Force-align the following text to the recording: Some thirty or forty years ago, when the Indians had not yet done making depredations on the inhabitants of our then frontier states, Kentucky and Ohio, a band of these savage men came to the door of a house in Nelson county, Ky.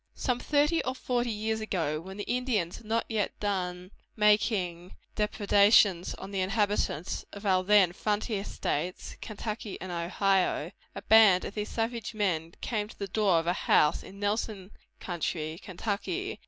Some 0.15 0.39
thirty 0.39 0.83
or 0.83 0.95
forty 0.95 1.29
years 1.29 1.61
ago, 1.61 2.01
when 2.01 2.17
the 2.17 2.23
Indians 2.23 2.77
had 2.77 2.87
not 2.87 3.05
yet 3.07 3.39
done 3.39 3.91
making 4.15 4.95
depredations 5.13 6.15
on 6.15 6.31
the 6.31 6.39
inhabitants 6.41 7.23
of 7.33 7.45
our 7.45 7.63
then 7.63 7.93
frontier 7.93 8.43
states, 8.43 9.15
Kentucky 9.21 9.79
and 9.79 9.91
Ohio, 9.91 10.71
a 10.95 11.03
band 11.03 11.45
of 11.45 11.53
these 11.53 11.69
savage 11.69 12.15
men 12.15 12.55
came 12.61 12.87
to 12.87 12.97
the 12.97 13.07
door 13.07 13.37
of 13.37 13.45
a 13.45 13.53
house 13.53 14.01
in 14.01 14.19
Nelson 14.19 14.71
county, 14.99 15.59
Ky. 16.03 16.39